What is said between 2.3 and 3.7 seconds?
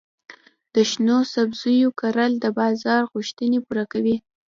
د بازار غوښتنې